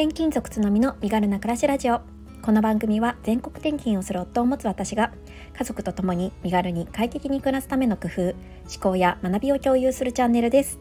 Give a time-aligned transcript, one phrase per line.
[0.00, 2.02] 転勤族つのみの身軽な暮らしラジオ。
[2.40, 5.10] この番組は全国転勤をする夫を持つ私が
[5.58, 8.34] 家族と共に身軽に快適に暮らすための工夫思
[8.80, 10.78] 考や学びを共有するチャンネルです。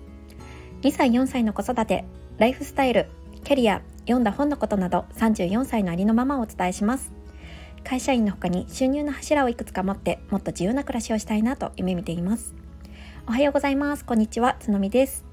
[0.84, 2.06] 2歳4歳の子育て
[2.38, 3.10] ライフスタイル
[3.44, 7.12] キャリア読んだ本のことなど34歳のありのままをお伝えします。
[7.84, 12.54] 会社員の他に収入の柱をいくつか持ってもっと自由な暮らしをしたいなと夢見ています。
[13.28, 14.06] おはようございます。
[14.06, 14.58] こんにちは。
[14.60, 15.26] つのみです。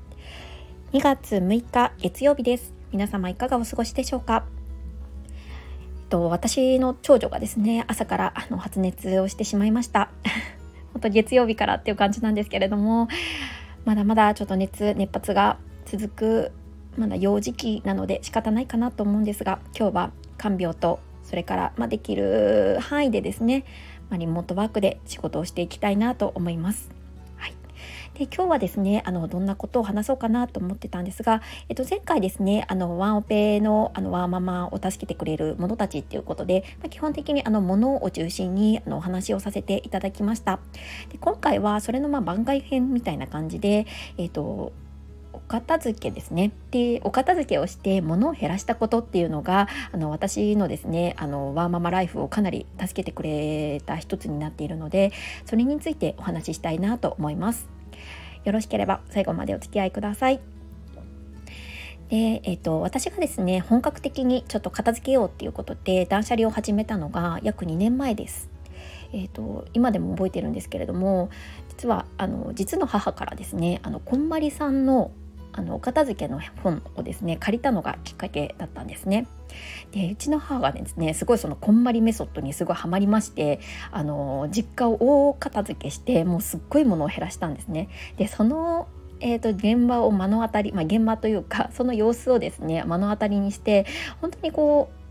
[0.95, 2.74] 2月6日月曜日です。
[2.95, 4.45] 皆様いかがお過ごしでしょうか？
[6.09, 10.11] と私の長女がですね朝からあの発熱をしてしまいました
[10.95, 13.09] 本当月曜日からっていう感じなんですけれども
[13.85, 16.53] まだまだちょっと熱熱発が続く
[16.97, 23.65] まだ幼児期なので仕方ないかなと思うんですが今日は看病とそれから、まあ、できる範囲でですね、
[24.09, 26.94] まあ、リモートワークで仕事をしていきたいなと思います。
[28.15, 40.61] で今日はですねあのどんなことを話そうかなと思ってたんですが、えっと、前回ですねあのワンオペのあのワーママを助けてくれる者たちっていうことで、まあ、基本的にあの物を中心にあのお話をさせていただきました
[41.11, 44.73] で今回はそれのまあ番外編みたいな感じで、えっと
[45.33, 55.13] お片付けですねでお片付けをして物を減らしたことっていうのがあの私のですねあのワーママライフをかなり助けてくれた一つになっているので
[55.45, 57.74] それについてお話ししたいなと思います。
[58.45, 60.41] よろしければ最後までお付き合いください。
[62.09, 68.49] で、えーと、私がですね本格的にちょっと片付けようっていうことで断捨離を始めたのが約2年前です。
[69.13, 71.31] えーと、今でも覚えてるんですけれども
[71.69, 75.13] 実はあの実の母からですねあのこんまりさんの
[75.57, 79.27] あのお片付けの本をですね借りたのがきっかけだったんですね。
[79.93, 83.61] でうちの母がですねすごいそのこんまりメソッドにすごいハマりまして
[83.93, 84.97] あの実家を
[85.29, 87.89] 大片付けしてもうすっごいものを減らしたんですね。
[88.17, 88.89] でその
[89.21, 93.87] えーと、現場を目の当たり、まあ、現場というかその様子をですね目の当たりにして
[94.21, 95.05] 本当にこう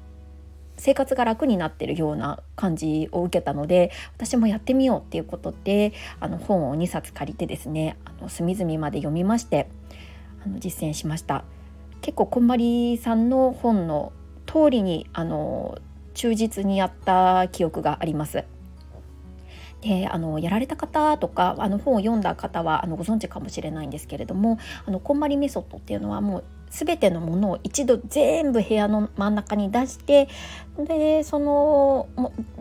[0.78, 9.67] 生活が楽になってるような感じを受けたので私もやってみようっていうことであの本を2冊借りてですねあの隅々まで読みまして
[10.45, 11.43] あの実践しました
[12.01, 14.11] 結構こんまりさんの本の
[14.45, 15.77] 通りにあの
[16.13, 18.43] 忠実にやった記憶があります。
[19.81, 26.43] であのやられた方とかあの本を読んだ方はあのご存知かもしれないんですけれどもあのこんまりメソッドっていうのはもう
[26.73, 30.28] 全てのものを一度全部部屋の真ん中に出して
[30.78, 32.09] でその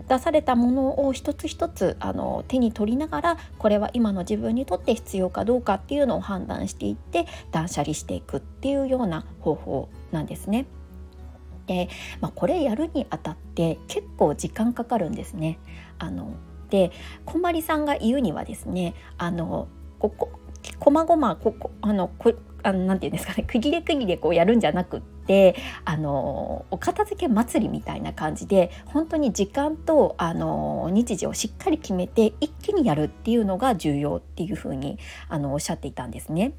[0.07, 10.67] 出されたものを一つ一つあの手に取りながらこれは今の自分にとって必要かどうかっていうのを判断していって断捨離していくっていうような方法なんですね。
[11.67, 11.89] で、
[12.21, 15.59] まあ、これやるにあたって結構時間かかるんですね。
[15.99, 16.35] あの
[16.69, 16.91] で
[17.25, 19.69] こまりさんが言うにはですねあの
[19.99, 20.31] ここ
[20.79, 36.53] こまごまここあのこあのなんていうんですかね区切れ区切れこうやるんじゃなくってあのお片付け祭りみたいな感じで本当に時間とあの日時をしっかり決めて一気にやるっていうのが重要っていうふうにあのおっしゃっていたんですね。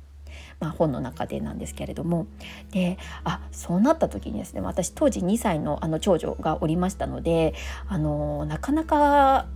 [0.60, 2.26] まあ、本の中でなんですけれども
[2.72, 7.54] であそうなった時にですね私当時2歳のあの長女がおりましたので
[7.88, 9.48] あのなかなか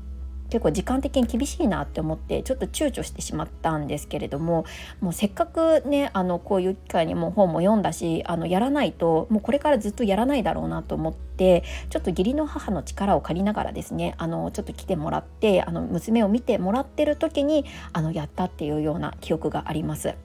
[0.50, 4.66] 結構時間的に厳しいなって思ってちょっと躊躇してしまったんですけれども
[5.02, 20.16] もうせっかくねあのこういう機会にも本も読んだしあのやらないともうこれからずっとやらないだろうなと思ってちょっと義理の母の力を借りながらですねあのちょっと来てもらってあの娘を見てもらってる時にあのやったっていうような記憶があります。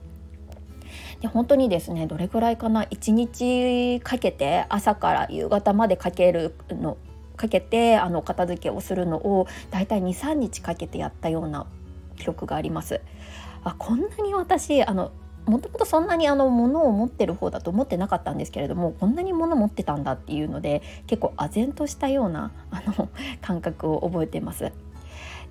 [1.21, 6.97] で本当にですねどれくらいかな1日かけて朝から夕方までかけるの
[7.35, 11.65] かけてあの片付けをするのをだいたい23日かけてやったような
[12.17, 13.01] 記憶があります。
[13.63, 15.11] あこんなに私あの
[15.45, 23.09] もともとそんなにあの物を持ってる方だと思ってなかったんですけれどもこんなに物持ってたんだっていうので結構唖然としたようなあの
[23.41, 24.71] 感覚を覚えてます。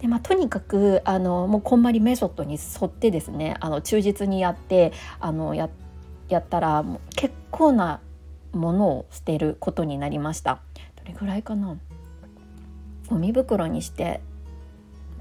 [0.00, 5.70] でまあ、とにかくあのもうこんまりメソッドに沿ってですねあの忠実にやってあのや
[6.28, 6.84] やったら
[7.14, 8.00] 結構な
[8.52, 10.60] ものを捨てることになりました。
[11.04, 11.76] どれぐらいかな？
[13.08, 14.20] ゴミ袋にして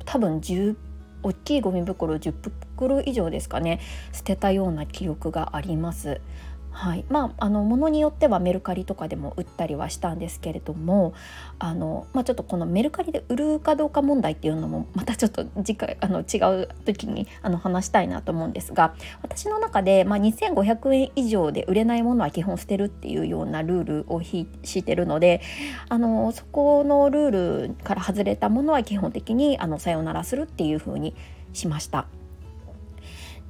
[0.05, 0.75] 多分10
[1.23, 2.33] 大きいゴミ袋10
[2.75, 3.79] 袋以上ですかね。
[4.11, 6.21] 捨てたような記憶があります。
[6.71, 11.13] はいまあ、あの物によってはメルカリとかでも売ったりはしたんですけれども
[11.59, 24.47] あの、まあ、ちょっとこのメルカリで売るかどうか問題っていうのもまたちょっと次回あの違う時にあの話したいなと思うんですが私の中で、まあ、2500円以上で売れないものは基本捨てるっていうようなルールを敷
[24.79, 25.41] いてるので
[25.89, 31.15] あのそこのルールから外れたものは基本的にあのさよならするっていうふうに
[31.53, 32.07] しました。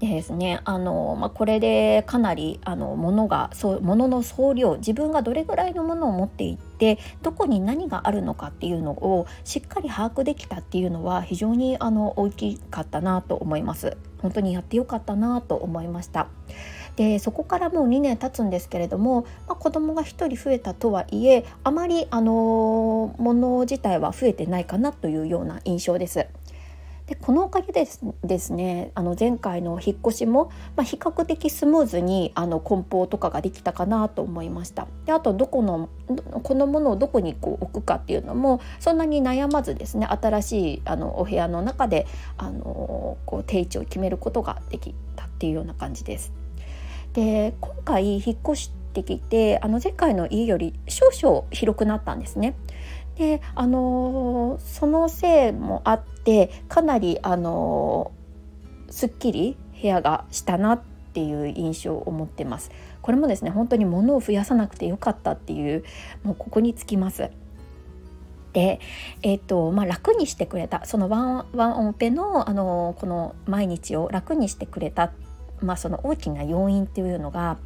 [0.01, 13.95] でですねあの、まあ、これでかなりあの物がそう物の総量自分がどれぐらいのものを持っていってどこに何があるのかっていうのをしっかり把握できたっていうのは非常にあの大きかったなと思います。
[14.23, 16.27] 本当にやってよかったなと思いました。
[16.95, 26.27] でそこからもう2年経つんですけれども、まあ、子供が1人増えたとはいえあまり、あのもの自体は増えてないかなというような印象です。
[27.07, 27.87] でこのおかげで
[28.23, 35.89] ですねあの前回の引っ越しも、まあ、比較的スムーズにあの梱包とかができたかなと思いましたであとどこの
[36.43, 42.07] このものをどこにこう置くかっていうのもそんなに悩まずですね新しいあのお部屋の中で
[42.37, 46.31] あのこう定位置を決めることができたっていうような感じです。
[47.13, 52.55] で今回引っ越してきてあの前回の家より少々広くなったんですね。
[53.21, 58.11] であのそのせいもあってかなりあの
[58.89, 60.81] すっきり部屋がしたなっ
[61.13, 62.71] ていう印象を持ってます。
[63.03, 65.83] これもですね本当に物を増やさなくてよかったっていう
[66.23, 67.29] もうここにつきます。
[68.53, 68.79] で、
[69.21, 75.11] えーとまあ、楽にしてくれたそのワンワンオペのあのこの毎日を楽にしてくれた
[75.61, 77.57] まあ、その大きな要因っていうのが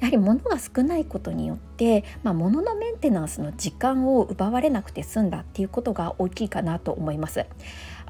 [0.00, 7.46] やはり物が少ないことによって、まあ、物のメンテナンスの時間を奪われなくて済んだっていうことが大きいかなと思います。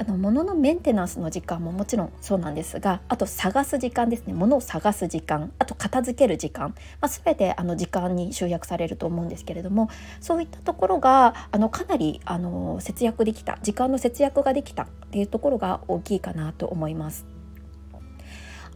[0.01, 9.91] あの物のメンテナンスの時間ももちろんそうなんですがあと探す時間ですね物を探す時間あと片付ける時間、まあ、全てあの時間に集約されると思うんですけれども
[10.23, 17.40] そういったところがあのかなりあの節約できた時間の節約ができたっていうところが大きいかなと思います。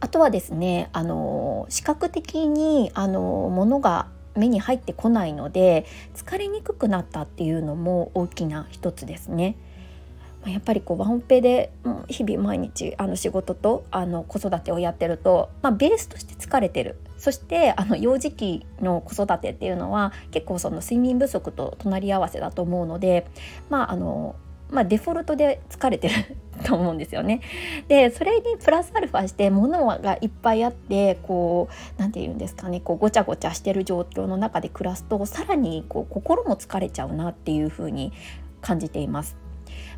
[0.05, 4.05] あとはですねあの視覚的にあのものが
[4.35, 9.57] 目に入ってこないので疲れにくくなったっていうのも大きな一つですね。
[10.45, 11.71] やっぱりこうワンオペで
[12.07, 23.25] 日々毎日あの仕事とあの子育てをやってると、まあ、ベースとして疲れてるそしてあの幼児期の子育てっていうのは結構その睡眠不足と隣り合わせだと思うので、
[23.71, 24.35] まあ、あの
[24.71, 26.15] まあ、デフォルトで疲れてる
[26.63, 27.41] と思うんですよね。
[27.87, 38.13] でそれにプラスアルファして物がいっぱいあってこう何て言うんですかねこうごちゃごちゃしてる状況の中で暮らすとさらにこう心も疲れちゃうなっていう風に
[38.61, 39.37] 感じています。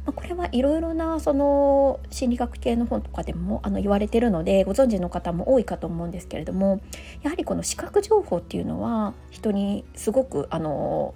[0.06, 6.80] まあ、これはいろいろなその心理学系の本とかでもあの言われてるのでご存知の方も多いかと思うんですけれども
[7.24, 11.14] やはりこの視覚情報っていうのは人にすごくあの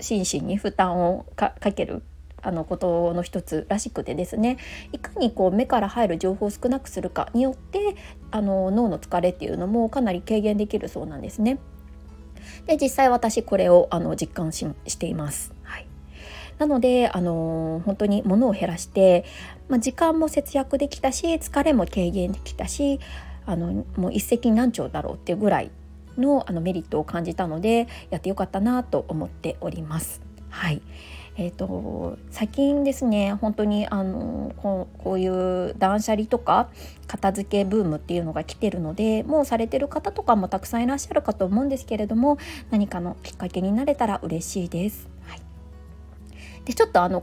[0.00, 2.02] 心身に負担をかける
[2.46, 4.56] あのことの一つらしくてですね
[4.92, 7.96] いかにこう目から入る情報を少なくするかによって
[8.30, 11.58] あの脳の疲れっていうのもかなり軽減できるそうなんですね。
[12.66, 15.52] で実際私これをあの実感ししています。
[15.64, 15.86] はい
[16.58, 19.26] なので、あの本当に物を減らして、
[19.68, 22.98] まあ、時間も節約できたし疲れも軽減できたし
[23.44, 25.70] あのもう一石何鳥だろうっていうぐらい
[26.16, 30.22] のあのメリットを感じたのでやってよかったなと思っております。
[30.48, 30.80] はい
[31.38, 36.70] えーと、最近ですね本当にあのこうこういう断捨離とか
[37.06, 42.38] 片付けブームっていうのが来てるのでもうされてる方とかもたくさんいらっしゃるかと思うんですけれども
[42.70, 45.08] 何かのきっかけになれたら嬉しいです。
[45.26, 45.40] はい、
[46.64, 47.22] でちょっとあの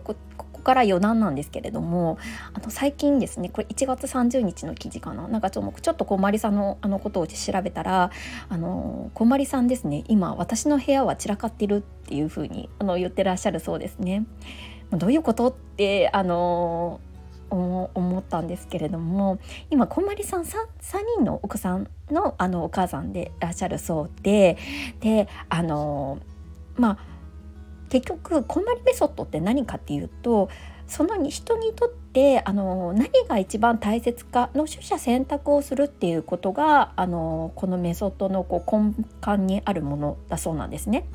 [0.63, 2.17] から余談なんですけれども
[2.53, 8.11] あの最近ですねこれ1月30日の記事かななんかちょっとちょっとこまりさんのあのことを調べたら
[8.49, 14.25] あのこまりさんですね今私の部屋は散らかってるっていう風にあの言ってらっしゃるそうですね。
[14.91, 16.99] どういうことってあの
[17.49, 19.39] 思ったんですけれども
[19.69, 20.45] 今こんまりさん 3,
[20.81, 24.57] 3人のお子さんのあのお母さんでいらっしゃるそうで
[25.01, 26.19] であの
[26.75, 27.12] まあ
[27.93, 30.49] 結局こんまりメソッドって何かっていうと
[30.87, 38.95] その人にとってあの何が一番大切かの取捨選択をするっていうことがあのこのメソッドのこう根
[39.25, 41.05] 幹にあるものだそうなんですね。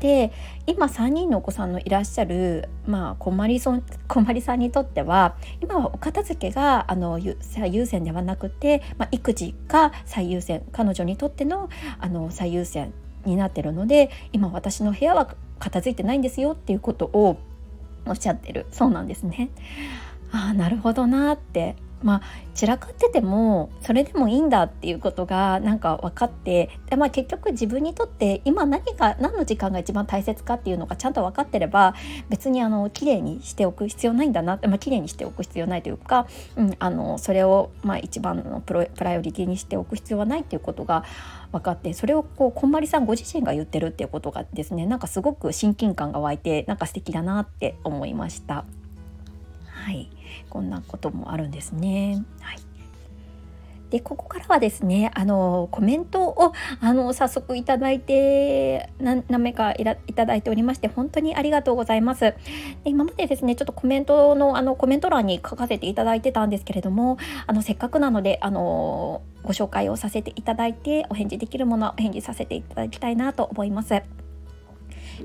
[0.00, 0.30] で
[0.66, 12.92] 今3人のお子さんのいらっしゃる、まあ、こまりそこまりさんにとっては今はお片付けがあの最優先ではなくて、まあ、育児が最優先彼女にとってのあの最優先
[13.24, 17.38] になってるので今私の部屋は片付いてないんですよっていうことを
[18.06, 19.50] おっしゃってるそうなんですね。
[20.30, 22.22] ああなるほどなってまあ
[22.54, 31.94] 散らかっててもそれでもいいんだっていうことがなんか分かってで、まあ、結局自分にとって今何が何の時間が一番大切かっていうのがちゃんと分かってれば
[32.28, 36.26] 別にあの綺麗にしておく必要ないんだなって、まあ綺麗にしておく必要ないというか、
[36.56, 41.04] うん、あのそれをまあ一番のプロプライオリティにしておく必要はないっていうことが
[41.52, 48.64] 分かってそれをこうこんまりさんご自身が言ってるっていうことがですねなんかすごく親近感が湧いてなんか素敵だなって思いました。
[49.88, 50.10] はい、
[50.48, 52.24] こんなこともあるんですね。
[52.40, 52.58] はい。
[53.90, 62.20] でここからはですねあのコメントをあの早速いただいて何名かいただいておりまして本当にありがとうございます。
[62.20, 62.36] で
[62.84, 74.02] 今までですねちょっとコメントのあのコメント欄に書かせていただいてたんですけれどもあのせっかくなのであのご紹介をさせていただいてお返事できるものはお返事させていただきたいなと思います。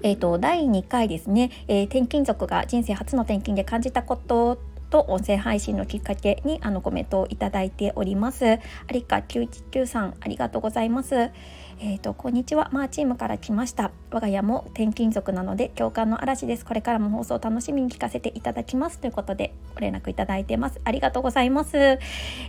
[0.02, 4.58] えーと、第2回ですね、えー、転勤族が人生初の転勤で感じたこと
[4.94, 8.46] と音声配信のきっかけにあのコメントをいただいております。
[8.46, 8.60] あ
[8.92, 11.32] りか919さんありがとうございます。
[11.80, 13.92] えーと、こんにちは、マーチームから来ました。
[14.12, 16.66] 我が家も転勤族なので共感の嵐です。
[16.66, 19.00] これからも放送楽しみに聞かせていただきます。
[19.00, 20.80] ということでご連絡いただいてます。
[20.84, 21.78] ありがとうございます。
[21.78, 22.00] えっ、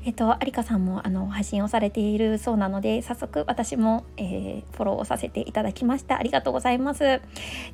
[0.04, 6.18] ー、と、有香さんもあの配信をされているそうなので、早速私も、えー、フォローをさせていただきました。
[6.18, 7.04] ありがとうございます。
[7.04, 7.20] えっ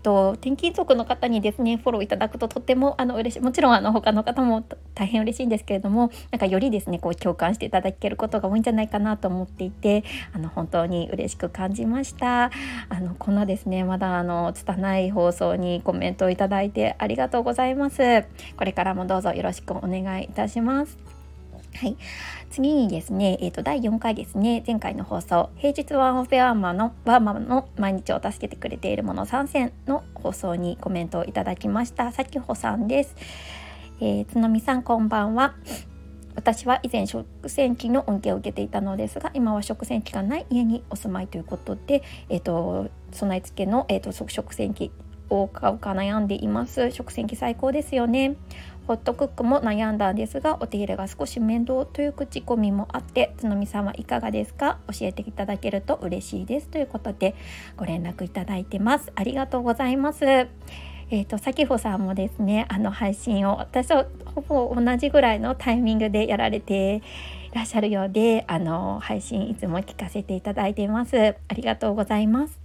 [0.02, 3.40] と、転勤族の方にですね、フォローいただくととってもあの嬉しい。
[3.40, 4.59] もちろんあの他の方も
[4.94, 12.50] 大変嬉しいんですけれども、なんかよりですね、こう共感していただけることが多いんじゃないかなと思っていて、あの本当に嬉しく感じました。
[12.88, 18.24] あのこんなですねまだあの拙い放送にコメントをいただいてありがとうございます。
[18.56, 21.20] これからもどうぞよろしくお願いいたします。
[21.74, 21.96] はい、
[22.50, 33.14] 次にですね、えー、と第4回ですね前回の放送平日ワンオペワンマのワーマの毎日を助けてくれているもの参戦の放送にコメントをいただきましたさきほさんです、
[34.02, 35.54] えー、つのみさんこんばんは。
[36.34, 44.90] 私は以前食洗機の恩恵を受けていたのですが今は食洗機がない家にお住まいということで、えーと、備え付けの、えーと、食洗機
[45.28, 46.90] を買うか悩んでいます。
[46.92, 48.36] 食洗機最高ですよね。
[48.86, 54.78] ホットクックも悩んだんですがお手入れが少し面倒という口コミもあって津波さんはいかがですか？
[54.88, 57.34] 教えていただけると嬉しいですということで
[57.76, 59.12] ご連絡いただいてます。
[59.14, 60.24] ありがとうございます。
[61.12, 67.02] えーと、さきほさんもですねあの配信を私とほぼ同じぐらいのタイミングでやられてい
[67.52, 71.34] らっしゃるようであの配信いつも聞かせていただいています。
[71.48, 72.60] ありがとうございます。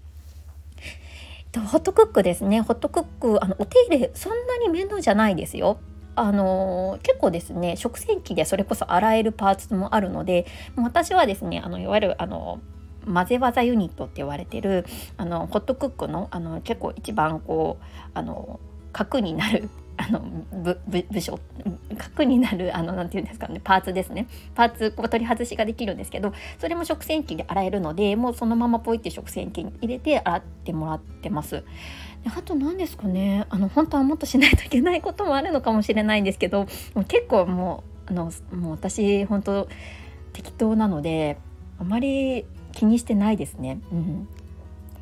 [1.56, 2.62] ホットクックですね。
[2.62, 5.80] ホットクックあのお手入れそんなに面倒じゃないですよ。
[6.16, 10.46] あの結構ですね食洗機でそれこそ洗えるパーツもあるので
[10.78, 12.62] 私はですねあのいわゆるあの
[13.06, 14.86] 混ぜ技ユニットって言われてる
[15.18, 17.84] あのホットクックのあの結構一番こう
[18.14, 18.60] あの
[18.92, 20.20] 核になる あの
[20.52, 20.78] 部
[21.10, 21.40] 部署
[21.98, 31.64] 核になるあのなんていうんですかねパーツですねパーツこう取り外しができるんですけどそれも食洗機で洗えるのでもうそのままポイって食洗機に入れて洗ってもらってます。
[32.26, 36.66] あと何ですかねあの本当はもっとしないといけないこともあるのかもしれないんですけど
[37.08, 39.68] 結構もうあのもう私本当
[40.34, 41.38] 適当なので
[41.80, 43.80] あまり気にしてないですね。
[43.92, 44.28] うん、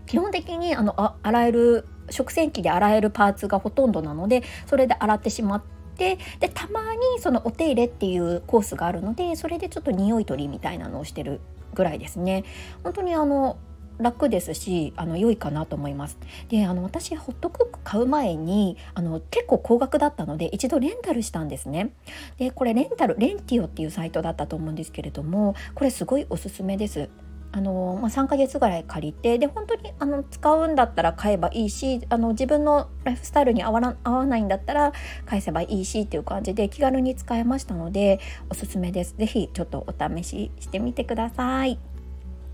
[0.05, 5.63] 基本的にあのあ洗える食洗機で洗えるパーツがほとんどなのでそれで洗ってしまっ
[5.97, 11.41] てでたまにそのお手入れっていうコースがあるのでそれでちょっと匂い取りみたいなのをしてる
[11.73, 12.43] ぐらいですね。
[12.83, 13.57] 本当にあの
[13.99, 16.17] 楽ですしあの良いかなと思います。
[16.49, 21.91] であの私ホットクック買う前にあの結構高額だったので一度レンタルしたんですね。
[22.37, 27.09] でこれレンタルレンティオっていうサイトだったと思うんですけれどもこれすごいおすすめです。
[27.55, 34.91] あのまあ、3ヶ月ぐらい借りてで本当にあの使うんだったら買えばいいしあの自分のライフスタイルに合わ合わないんだったら
[35.27, 38.19] 返せばいいしっていう感じで気軽に使えましたので
[38.50, 39.13] おすすめです。
[39.19, 41.77] 是非ちょっとお試ししてみてください。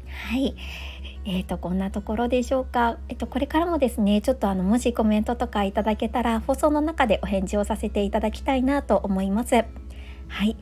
[0.09, 0.53] はい
[1.25, 9.55] えーと、こんなところでしょうか、えっと、これからもですねちょっとあのもしコメントとかいただけたら放送の中でお返事をさせていただきたいなと思います。
[10.27, 10.57] はい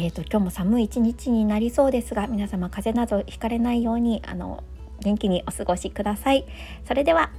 [0.00, 4.62] えーと、今日も寒い一日になりそうですが皆様風邪などひかれないようにあの
[5.00, 6.46] 元気にお過ごしください。
[6.86, 7.32] それでは